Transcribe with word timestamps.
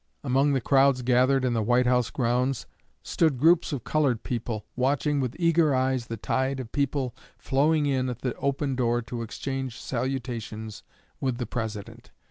Among 0.23 0.53
the 0.53 0.61
crowds 0.61 1.03
gathered 1.03 1.45
in 1.45 1.53
the 1.53 1.61
White 1.61 1.85
House 1.85 2.09
grounds 2.09 2.65
stood 3.03 3.37
groups 3.37 3.71
of 3.71 3.83
colored 3.83 4.23
people, 4.23 4.65
watching 4.75 5.19
with 5.19 5.35
eager 5.37 5.75
eyes 5.75 6.07
the 6.07 6.17
tide 6.17 6.59
of 6.59 6.71
people 6.71 7.13
flowing 7.37 7.85
in 7.85 8.09
at 8.09 8.23
the 8.23 8.33
open 8.37 8.75
door 8.75 9.03
to 9.03 9.21
exchange 9.21 9.79
salutations 9.79 10.81
with 11.19 11.37
the 11.37 11.45
President. 11.45 12.09